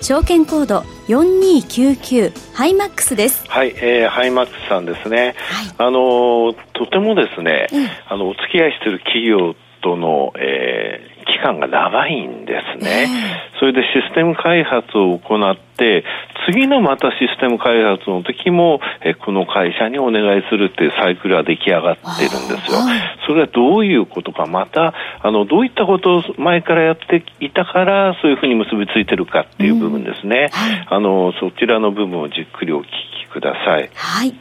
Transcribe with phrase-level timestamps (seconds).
[0.00, 3.44] 証券コード4299ハイマックスです。
[3.48, 13.06] はい、えー、ハイマックスさんですね、はい、あのとてもですね、うん、あのお付き合いしている企業との、えー、期間が長いんですね、
[13.54, 16.04] えー、それでシステム開発を行って
[16.50, 22.78] 次のまたシステム開発の時もえこの会社にお願いするっていうサイクルは出来上がってるんですよ。
[23.26, 30.50] それはどういうことか、またあのどういったことを前からやっていたからそういうふうに結びついてるかっていう部分ですね。
[30.88, 33.90] うん、あのそちらの部分をじっくりお聞きください。
[33.94, 34.34] はい。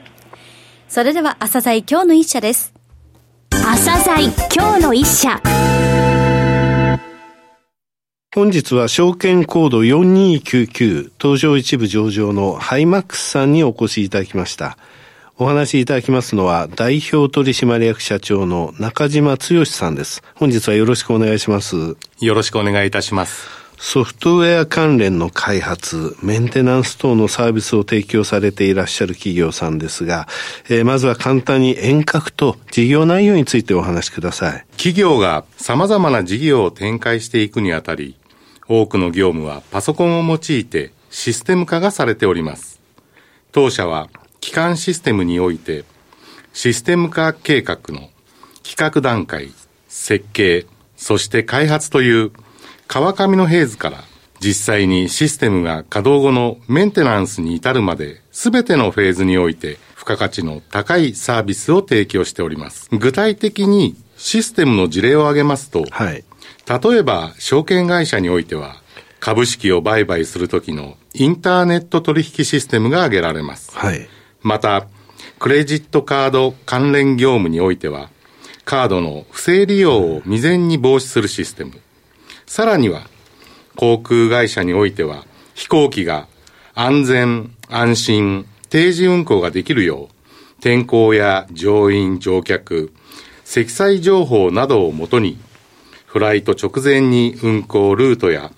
[0.88, 2.74] それでは朝鮮今日の一社です。
[3.52, 5.42] 朝鮮今日の一社。
[8.36, 14.78] 本日は証券コード4299東証一部上場のハイマックスさんにお越しいただきました。
[15.38, 20.22] お話しいただきますのは代表取締役社長の中島剛さんです。
[20.36, 21.96] 本日はよろしくお願いします。
[22.20, 23.48] よろしくお願いいたします。
[23.78, 30.28] ソフトウェア関連の開発、メンテナンス等のサービスを提供されていらっしゃる企業さんですが、
[30.70, 34.66] えー、まずは簡単に遠隔と事業内容についてお話しください。
[34.72, 38.18] 企業が様々な事業を展開していくにあたり、
[38.68, 42.80] 多くの業務はパソコンを用いてシステム化がされております。
[43.52, 44.10] 当社は
[44.42, 45.86] 基幹システムにおいて
[46.54, 48.10] システム化計画の
[48.64, 49.52] 企画段階、
[49.88, 50.66] 設計、
[50.98, 52.32] そして開発という
[52.88, 54.04] 川上のヘイズから
[54.40, 62.90] 実際にシステムが稼働後のメンテナンスに至るまで全てのフェーズにおいて付加価値の高いサービスを提供しております。
[62.92, 66.24] 具体的にシステムの事例を挙げますと、はい、
[66.68, 68.78] 例えば、証券会社においては、
[69.20, 73.76] 株式を売買するときのインターネット取引システムが挙げられます。
[73.76, 74.08] はい。
[74.42, 74.88] また、
[75.40, 78.10] クレジットカード関連業務においては、
[78.66, 81.74] カードの不正利用を未然に防止するシステム。
[82.48, 83.08] さらには、
[83.76, 86.28] 航空会社においては、飛行機が
[86.74, 92.92] 安全、安心、定時運航ができるよう、天候や乗員、乗客、
[93.44, 95.38] 積載情報などをもとに
[96.16, 98.54] フライト直前に運行ルートや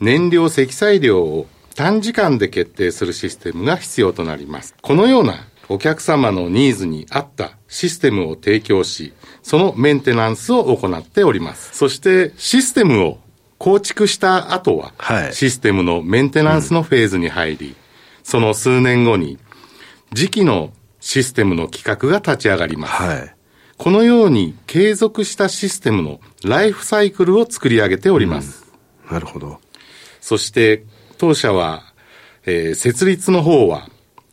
[0.00, 4.74] 燃料積載量を短時間で決定するシステムが必要となります。
[4.80, 9.12] このようなお客様のニーズに合ったシステムを提供し、
[9.42, 11.76] そのメンテナンスを行っております。
[11.76, 13.18] そしてシステムを
[13.58, 17.74] 構築した後は、はい、システムのメンテナンスのフェーズに入り、うん、
[18.22, 19.38] その数年後に、
[20.14, 23.02] 次期のシステムの企画が立ち上がります。
[23.02, 23.34] はい
[23.78, 28.64] このように継続したシステムのライフサイクルを作り上げております。
[29.06, 29.60] うん、なるほど。
[30.20, 30.84] そして、
[31.18, 31.82] 当社は、
[32.44, 33.88] えー、設立の方は、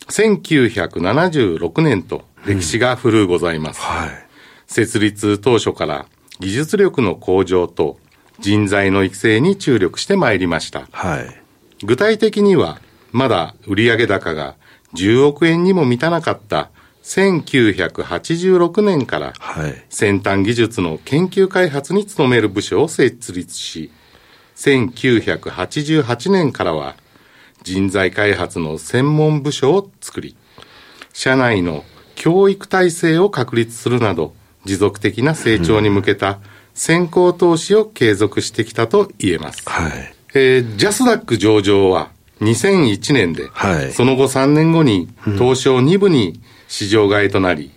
[0.09, 3.81] 1976年と歴史が古うございます。
[3.81, 4.09] うん、はい。
[4.67, 6.05] 設立当初から
[6.39, 7.97] 技術力の向上と
[8.39, 10.87] 人材の育成に注力してまいりました。
[10.91, 11.41] はい。
[11.83, 12.79] 具体的には、
[13.11, 14.55] まだ売上高が
[14.93, 16.69] 10億円にも満たなかった
[17.09, 19.33] 1986年から
[19.89, 23.91] 先端技術の研究開発に努める部署を設立し、
[24.55, 26.95] 1988年からは
[27.63, 30.37] 人材開発の専門部署を作り、
[31.11, 31.83] 社内の
[32.13, 36.39] 教育体制を確立するなど、持続的な成長に向けた
[36.75, 39.67] 先行投資を継続してきたと言えます。
[39.67, 45.09] はい、えー、ジャスダック上場は2001年で、はい、その後3年後に
[45.39, 47.71] 東証2部に市場買いとなり、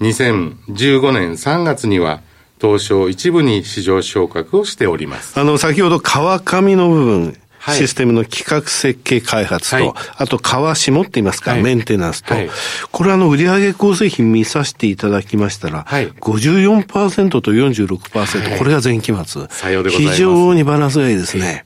[0.00, 2.20] 2015年3月には
[2.60, 5.38] 東証一部に市場昇格をしております。
[5.40, 12.50] あの、先ほど川上の部分、はい、システムの企画設計開発と、はい、あと川下って言いますか、はい、メンテナンスと、はい、
[12.92, 19.46] これあの売上構成比見させていただきましたら、はい、54%と46%、はい、これが前期末。
[19.48, 20.16] さようでございます。
[20.16, 21.64] 非常にバランスがいいですね。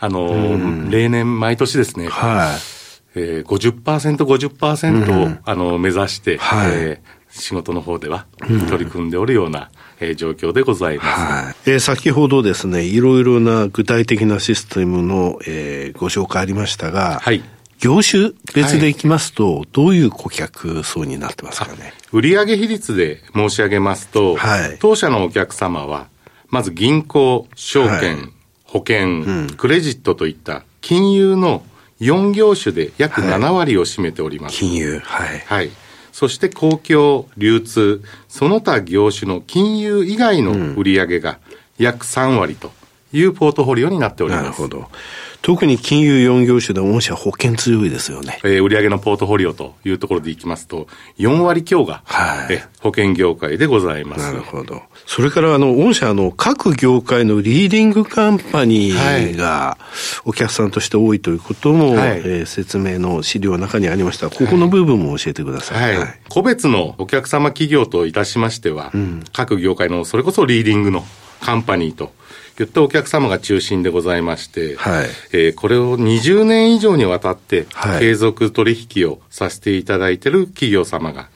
[0.00, 2.79] あの、うん、例年毎年ですね、はい。
[3.14, 8.26] えー、50%、50%を、うん、あの目指して、はい、えー、仕事の方では
[8.68, 9.70] 取り組んでおるような、
[10.00, 11.08] うん、えー、状況でございます。
[11.08, 17.42] はい、えー、先ほどですね、いろいろな具体的なシステムの、えー、ご紹介ありましたが、はい。
[17.80, 21.94] 業種別でいきますと、どういう顧客層になってますかね？
[22.12, 26.08] 売上比率で申し上げますと、はい、当社のお客様は、
[26.50, 28.28] まず銀行、証券、はい、
[28.64, 31.62] 保険、うん、クレジットといった金融の
[32.00, 34.56] 4業種で約7割を占めております。
[34.58, 34.98] 金融。
[35.00, 35.38] はい。
[35.40, 35.70] はい。
[36.12, 41.38] そして公共、流通、その他業種の金融以外の売上が
[41.78, 42.72] 約3割と
[43.12, 44.42] いうポートフォリオになっております。
[44.44, 44.88] なるほど。
[45.42, 48.40] 特に金融4業種で御社保険強いですよね。
[48.44, 50.86] えー、売上のポートフォリオというところでいきますと、
[51.18, 54.32] 4割強が、はいえ保険業界でございます。
[54.32, 54.82] なるほど。
[55.06, 59.76] それから、あの、御社、あの、各業界のリーディングカンパニーが、
[60.24, 64.28] お客さんとして多いということも、はいえー説明の資料の中にありました。
[64.30, 65.98] ここの部分も教えてください。
[65.98, 66.20] はい。
[66.28, 68.92] 個別のお客様企業といたしましては、
[69.32, 71.04] 各業界のそれこそリーディングの
[71.40, 72.12] カンパニーと
[72.62, 75.06] いったお客様が中心でございまして、はい。
[75.32, 78.00] えーこれを20年以上にわたってはい。
[78.00, 81.28] 継続取引をさせていただいている企業様が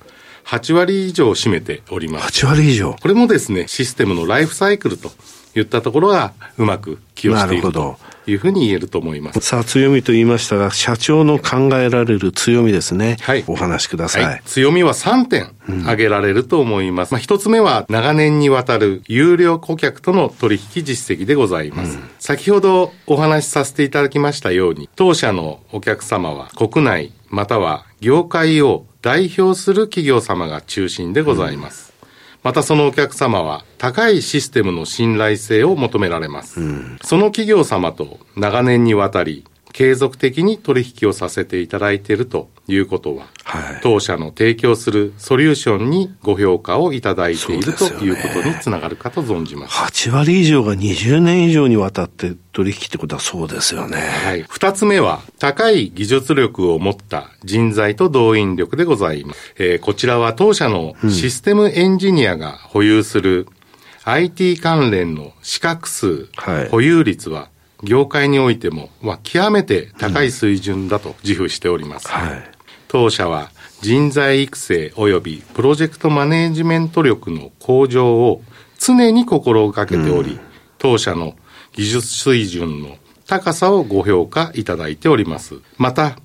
[0.45, 2.45] 8割以上占めております。
[2.45, 2.97] 8割以上。
[3.01, 5.11] これもですね、システムのライフサイクルと
[5.55, 7.97] いったところがうまく寄与していると
[8.27, 9.41] いうふうに言えると思います。
[9.41, 13.17] さあ、強みと言いましたが、社長の考えられる強みですね。
[13.21, 14.25] はいお話しください。
[14.25, 15.53] はい、強みは3点
[15.83, 17.13] 挙げられると思います。
[17.13, 21.99] まあ、一つ目は長年にわたる有料顧客との取引実績でございます。
[22.19, 31.93] 先ほどお話しさせていただきましたように、当社のお客様は国内または業界を代表する企業様が中心でございます。
[32.45, 36.61] またそのお客様は高いシステムの信頼性を求められます。
[37.03, 39.45] その企業様と長年にわたり
[39.75, 47.73] 継続的に取引をさせていただいているということは、はい当社の提供するソリューションにご評価をいただいているね
[48.03, 50.09] いうことにつながるかと存じます。
[50.09, 53.99] 8割以上が20年以上にわたって取引ってことはそうですよね。
[53.99, 54.45] はい。
[54.49, 59.55] 二つ目は、高い技術力を持った人材と動員力でございます。
[59.59, 63.49] えーこちらは当社のシステムエンジニアが保有する
[64.05, 67.49] IT 関連の資格数、はい保有率は、
[67.83, 72.09] 業界においても、まあ、極めて高い水準だと自負しております。
[72.09, 72.51] はい。
[72.89, 73.51] 当社は
[73.81, 78.43] 人材育成及びプロジェクトマネージメント力の向上を
[78.79, 80.39] 常に心がけており、
[80.79, 81.35] 当社の
[81.73, 85.57] 技術水準の高さをご評価いただいております。
[85.77, 86.17] また、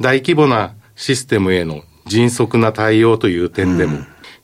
[0.00, 3.98] 大規模なシステムへの迅速な対応という点でも、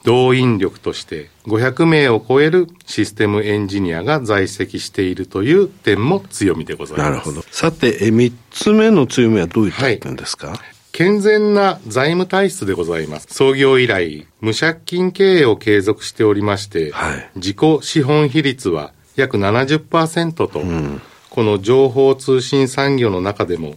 [0.05, 7.11] 動員力として500名を超えるシステムエンジニアが在籍しているという点も強みでございます。
[7.11, 7.43] なるほど。
[7.51, 10.61] さて、え3つ目の強みはどういった部分ですか、
[10.93, 13.29] 健全な財務体質でございます。
[13.31, 20.63] 創業以来、無借金経営を継続しておりまして、はい自己資本比率は約70%と、
[21.31, 23.75] この情報通信産業の中でも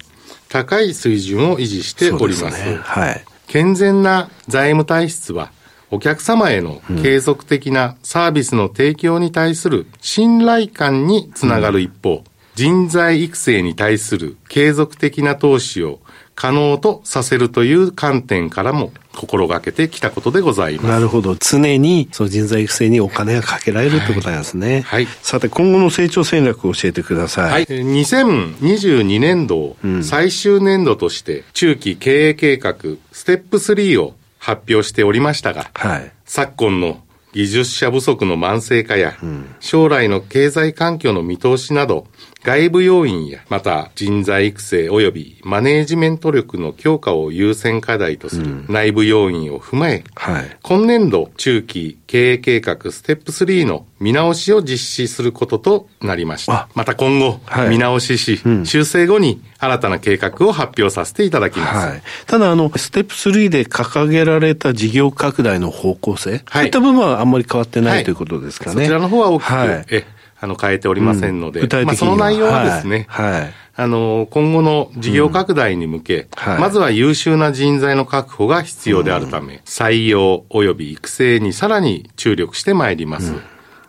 [0.50, 2.58] 高い水準を維持しております。
[2.58, 2.80] すね。
[2.82, 3.26] はい。
[3.48, 5.52] 健全な財務体質は、
[5.92, 12.24] お客様への継続的なサービスの提供に対する信頼感につながる一方、
[12.56, 16.00] 人材育成に対する継続的な投資を
[16.36, 20.88] 可能とさせるという観点からも心がけてきたことでございます。
[20.88, 21.36] なるほど。
[21.36, 24.82] 常に、その人材育成にお金がかけられるってことなんですね。
[24.82, 27.52] はいさて、今後の成長戦略を教えてください。
[27.52, 27.66] はい。
[27.66, 32.76] 2022年度を最終年度として中期経営計画
[33.12, 34.14] ステップ3を
[34.46, 36.12] 発表しておりましたが、はい。
[36.24, 37.02] 昨今の
[37.34, 39.16] 技術者不足の慢性化や、
[39.60, 42.06] 将来の経済環境の見通しなど、
[42.46, 50.58] 外部要因や、また人材育成及びマネージメント力の強化を優先課題とする内部要因を踏まえ、はい。
[50.62, 56.70] 今年度中期経営計画ステップ3の見直しを実施することとなりましたあ。
[56.76, 61.88] また今後、はい見直しし、修正後に新たな計画を発表させていただきます。
[61.88, 62.02] はい。
[62.28, 68.84] ただ、あの、ステップ3で掲げられた事業拡大の方向性、そういった部分はあんまり変わってない、ということですかね。
[68.84, 70.06] そちらの方は大きく、はいえ
[70.40, 72.16] あの変えておりませんので、具体的には。
[72.16, 73.54] まあ、その内容はですね、はいはい。
[73.78, 76.60] あの今後の事業拡大に向け、はい。
[76.60, 83.34] まずは優秀な人材の確保が必要であるため、採用及び育成にさらに注力してまいります。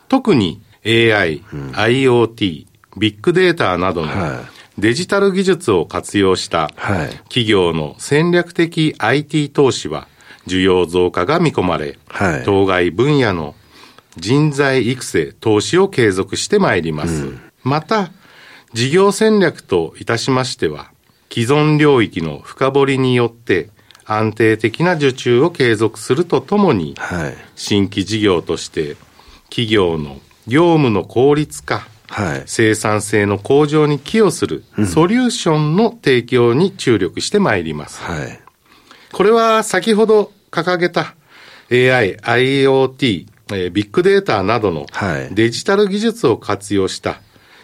[0.09, 4.45] 特に AI、IoT、ビッグデータなどのは
[4.79, 7.09] デジタル技術を活用したはい。
[7.25, 10.07] 企業の戦略的 IT 投資は
[10.47, 12.43] 需要増加が見込まれ、はい。
[12.45, 13.55] 当該分野の
[14.17, 17.29] 人材育成、投資を継続してまいります。
[17.63, 18.11] また、
[18.73, 20.91] 事業戦略といたしましては、
[21.33, 23.71] 既存領域の深掘りによって
[24.05, 27.35] 安定的な受注を継続するとともに、はい。
[27.57, 28.97] 新規事業として
[29.51, 32.43] 企業の業務の効率化、はい。
[32.47, 38.01] 生産性の向上に寄与するソリューションの提供に注力してまいります。
[38.01, 38.41] はい。
[39.13, 41.15] これは先ほど掲げた
[41.71, 47.21] AI、IoT、えービッグデータなどのはいデジタル技術を活用した、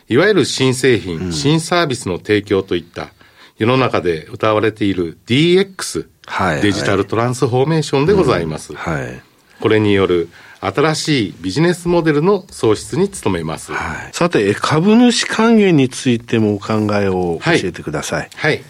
[0.09, 3.13] いわゆる新製品、新サービスの提供といった
[3.59, 8.73] 世の中で歌われている DX、はい、デジタルトランスフォーメーションでございます。
[8.73, 9.23] うん、はい、
[9.61, 10.29] これによる
[10.61, 13.73] 新しいビジネスモデルの創出に努めます。
[13.73, 18.31] はい、さて、株主還元についてもお考えを教えてください。
[18.37, 18.53] はい。
[18.53, 18.65] はい、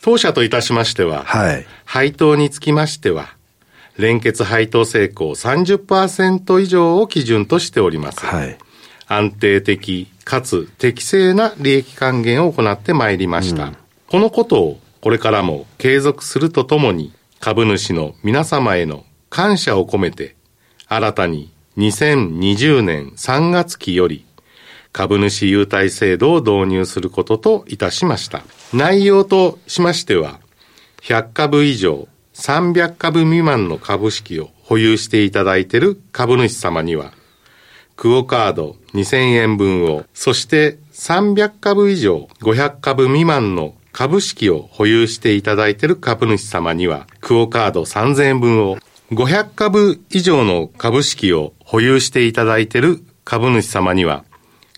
[0.00, 3.34] 当社といたしましては、はい、配当につきましては、
[3.96, 8.24] 連結配当成功30%以上を基準としております。
[8.24, 8.58] はい、
[9.06, 13.64] 安定的かつ適正な利益還元を行ってまいりました。
[13.64, 13.76] うん、
[14.08, 20.34] このことをこれからも継続するとともに株主の皆様への感謝を込めて
[20.88, 24.24] 新たに2020年3月期より
[24.94, 28.44] 株主優待制度を導入することといたしました。
[28.72, 30.38] 内容としましては、
[31.02, 37.12] 100株以上300株未満の株式を保有していただいている株主様には、
[37.96, 48.78] クオカード2000円分を、そして300株以上500株未満の株式を保有していただいている株主様には、クオカード3000円分を
[49.12, 54.24] 500株以上の株式を保有していただいている株主様には、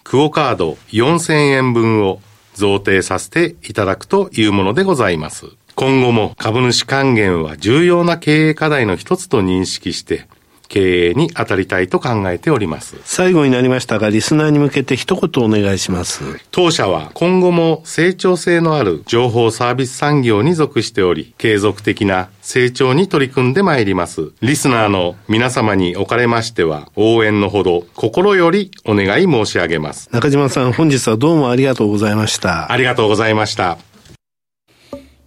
[0.05, 2.21] クオカード4000円分を
[2.55, 5.47] 贈呈させていただくというものでございます。
[5.77, 10.27] 今後も株主還元は重要な経営課題の一つと認識して、
[10.69, 12.97] 経営に当たりたいと考えております。
[13.05, 16.25] 最後になりましたが、リスナーに向けて一言お願いします。
[16.51, 24.33] 当社は今後も成長性のある情報サービス産業に属しており、継続的な成長に取り組んでまいります。
[24.41, 30.09] リスナーの皆様におかれましては、応援のほど心よりお願い申し上げます。
[30.11, 32.73] 中島さん、本日はどうもありがとうございました。
[32.73, 33.77] ありがとうございました。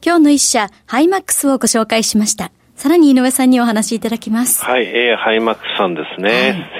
[0.02, 2.54] 今日の一社、ハイマックスをご紹介しました。
[2.76, 4.64] さらに井上さんにお話しいただきます。
[4.64, 6.30] はい、えー、ハイマックスさんですね。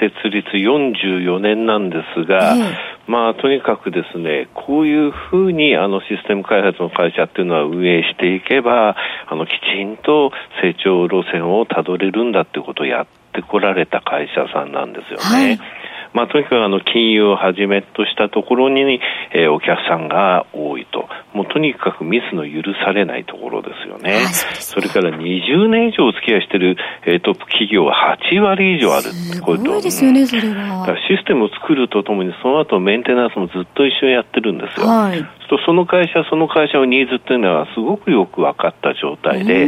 [0.00, 2.74] はい、設立44年なんですが、えー、
[3.06, 8.96] まあ、とにかくですね、こういうふうに、あの、システム開発の会社っていうのは運営していけば、
[9.26, 15.58] あの、きちんと成長路線をたどれるんだっていうことをやってこられた会社さんなんですよね。
[15.58, 15.79] はい
[16.12, 19.00] まあ、とにかくあの金融をはじめとしたところに、
[19.32, 24.26] えー、お客さんが多いと、もうとにかくミスの許されないところですよね。
[24.58, 26.76] それから20年以上お付き合いしている、
[27.06, 30.86] えー、トップ企業は8割以上あるすごいですよね、それは。
[31.08, 34.86] システムを作るとともに、その後メンテナンスもずっと一緒にやってるんですよ。
[34.86, 35.24] はい、
[35.58, 39.66] その会社、その会社のニーズっていうのはすごくよく分かった状態で、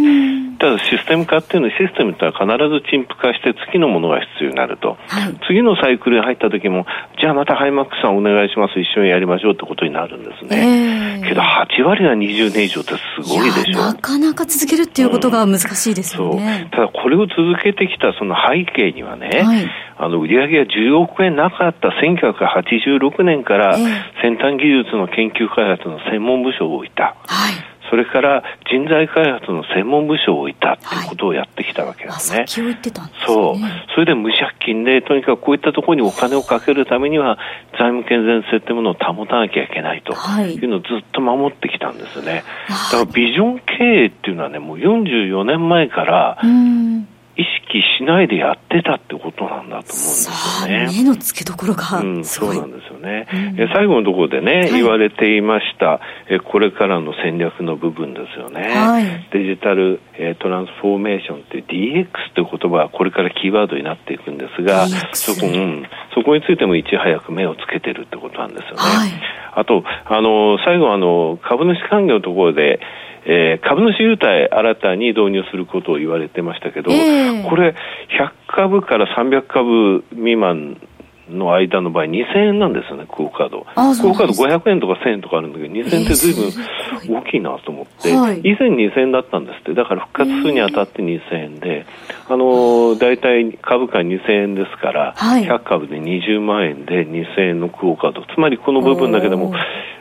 [0.62, 6.86] ただシステム化っていうのはシステムってのは必ず陳腐化して次のものが必要になると、はい、次のサイクルに入った時も
[7.20, 13.80] じゃあまたハイマックスさんお願いします一緒にやりましょうってことになるんですね、けど8割が20年以上ってすごいでしょ。
[13.80, 16.66] なかなか続けるっていうことが難しいですよね、う。
[16.68, 19.66] ん、ただこれを続けてきたその背景にはね、はい、
[19.98, 23.76] あの売上が10億円なかった1986年から
[24.22, 32.38] 先端技術の研究開発の専門部署を置いた、はいそれから人材開発の専門部署を置いたっていうことをやってきたわけですね。
[32.38, 32.48] はい、
[33.26, 33.56] そう。
[33.92, 37.36] それで無借金で、とにかくこういったところにお金をかけるためには、
[37.72, 42.44] 財務健全性っていうものを保たなきゃいけないというのをずっと守ってきたんですね。
[42.66, 46.38] だからビジョン経営っていうのはね、もう44年前から、
[47.34, 50.88] 意識しないでやってたってことなんだと思うんですよね。
[50.92, 53.26] 目の付けどころが、うん、そうなんですよね。
[53.32, 58.68] うん、え最後のところでね、はい、言われていましたえ、これからの戦略の部分ですよね。
[58.74, 61.64] はい、デジタルえトランスフォーメーションっていう
[62.04, 68.76] DX という言葉はこれからキーワードになっていくんですが、そこ,、うん、そこについてもいち早く目をつけてるってことなんですよね。
[68.76, 69.10] はい、
[69.54, 72.80] あと、あの、最後あの、株主関係のところで、
[73.24, 77.74] えー、株主優待新たに導入することを言われてましたけど、えー、これ
[78.18, 80.80] 100株から300株未満
[81.30, 83.60] の間の場合2000円なんですよね、クオカード。
[83.60, 86.50] クオカード500円とか1000円とかあるんだけど、2000円って随分
[87.16, 91.86] 大きいなと思って、はい、以前2000円だったんですって、だから復活するにあたって2000円で、
[92.28, 99.54] あのー、大体株価2000円ですから、はい、100株で20万円で2000円のクオカード、つまりこの部分だけでも、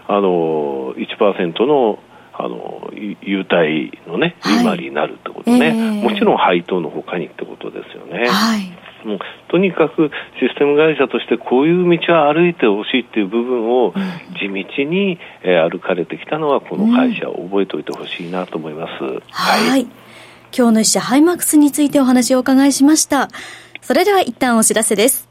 [0.08, 2.00] あのー、1%の
[2.44, 8.28] あの優待のね、利回りになるってことね、はいえー、もちろん配当のほかにってことですよね。
[8.28, 9.20] はいもう
[9.50, 13.94] とにかくシステム会社としてこういう道は歩いてほしいっていう部分を
[14.40, 19.04] 地道に、え歩かれてきたのはこの会社を覚えておいてほしいなと思います。
[19.04, 19.88] うん、はい、はい、
[20.56, 23.30] 今日の一社ハイマックスについてお話をお伺いしました。
[23.82, 25.31] それでは一旦お知らせです。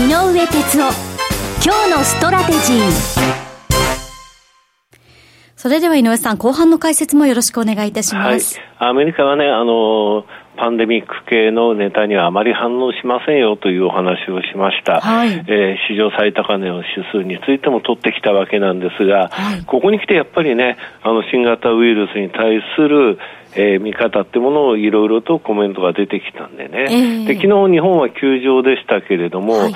[0.00, 0.92] 井上哲夫。
[1.62, 3.40] 今日のストラテジー。
[5.56, 8.58] それでは井上さん、後半の解説もよろしくお願いいたします。
[8.78, 10.24] はい、アメリカはね、あの、
[10.56, 15.02] パンデミック系のネタにはあまり反応しませんよというお話をしました。
[15.02, 23.18] はい、えー、史上最高値の指数についても取ってきたわけなんですが、はい、ここに来てやっぱりね、あの、新型ウイルスに対する
[23.54, 29.74] えー、見方ってものをいろいろとコメントが出てきたんでね、えー、で昨日日本は休場でしたけれども、はい。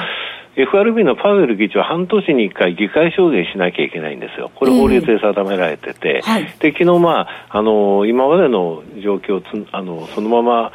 [0.57, 4.53] FRB のパウエル議長は半年に1回議会証言しなきゃいけないんですよ。
[4.55, 10.71] これ法律で定められてて、えーはい、で昨日まああの今までの状況をつあのそのまま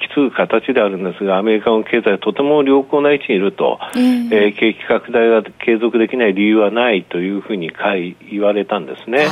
[0.00, 7.70] 引き継ぐ形であるんですが、アメリカの経済はとても良好な位置にいると、えー、えー、景気拡大が継続できない理由はないというふうに
[8.30, 9.18] 言われたんですね。
[9.18, 9.28] はい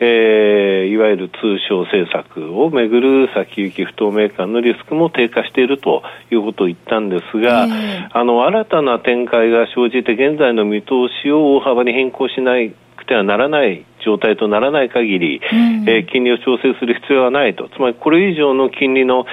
[0.00, 12.52] えー、いわゆる通商政策をめぐる先行き不透明感のリスクも低下しているということを言ったんですが、えー、あの新たな展開が生じて現在の見通しを大幅に変更しな
[12.96, 19.24] くてはならない状態とならない限り、うん、えー、金利を調整する必要はないと、つまりこれ以上の金利の引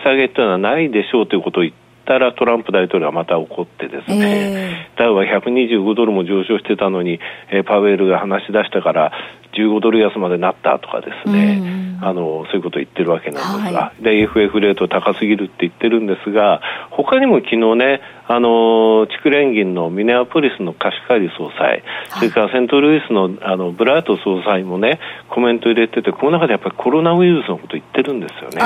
[0.00, 7.18] き下げというのはないでしょうということを言ってたらトランプ大統領はまた怒ってですね、えー、ダウは125ドルも上昇してたのに、
[7.50, 9.12] えー、パウエルが話し出したから
[9.54, 28.62] 15ドル安までなったとかですね、うん、あのそういうことを言ってるわけなんですが、はい、で FF レート高すぎるって言ってるんですが他にも昨日ねあの地区連銀のミネアポリスの貸し借り総裁、それからセントルイスのあのブラート総裁もねコメント入れててこの中でやっぱりコロナウイルスのこと言ってるんですよね。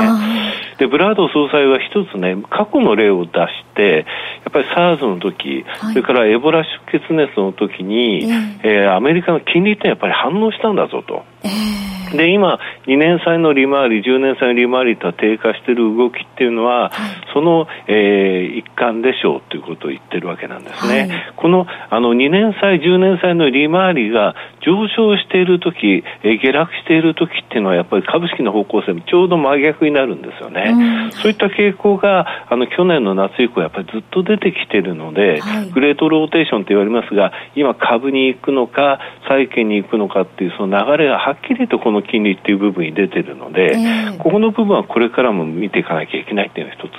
[0.79, 4.07] でブラート総裁は一つね過去の例を出して
[4.45, 6.63] やっぱり SARS の時、はい、それからエボラ
[6.93, 11.25] 出血熱の時に、えー、えー、アメリカの金利ってやっぱり反応したんだぞと。
[11.43, 11.78] えー
[12.17, 16.91] で今、2年債の利回り、10年債の利回りとは低下している動きっていうのは、はい、
[17.35, 21.01] その、えー、一環でしょうということを言ってるわけなんですね。
[21.01, 30.65] はい、このあの2年債、10年債の利回りが上昇しているとき、えー、下落しているときっていうのは、やっぱり株式の方向性もちょうど真逆になるんですよね。
[30.71, 46.93] うん、そういった傾向があの去年の夏以降、やっぱりずっと出てきているので、はい、グレートローテーションと言われますが、今、株に行くのか、債券に行くのかっていう、その流れがはっきりとこの金利っていう部分に出てるので、えー、ここの部分はこれからも見ていかなきゃいけないっていうのが一つ、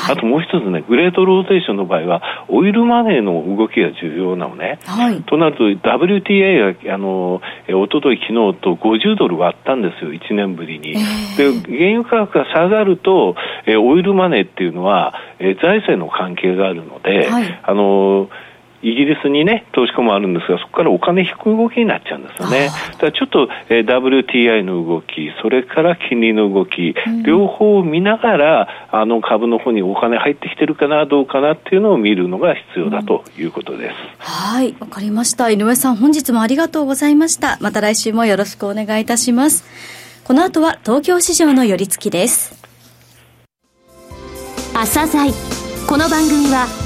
[0.00, 4.78] はい、あともう一つね、グレートローテーションの場合は、オイルマネーの動きが重要なのね。
[4.84, 7.40] はい、となると、WTA が、あの、
[7.70, 10.90] おととい、昨日と50ドル割ったんですよ、1年ぶりに。
[10.90, 18.28] えー、で、原油価格が下がると、えオイルマネーっていうのは、え財政の関係があるので、はい、あの、
[18.82, 22.68] イギリスにね、投資家もあるんですが、そこからお金引く動きになっちゃうんですよね。
[22.92, 33.92] だからちょっと、えー、WTI の動き、それから金利の動き、うん、両方見ながら、あの株の方にお金入ってきてるかな、どうかなっていうのを見るのが必要だということです。
[33.92, 35.50] うん、はい、わかりました。
[35.50, 37.58] 井上さん、本日もありがとうございました。
[37.60, 39.64] また来週もよろしくお願いいたします。
[40.24, 42.56] この後は東京市場の寄り付きです。
[44.74, 45.32] 朝鮮
[45.88, 46.85] この番組は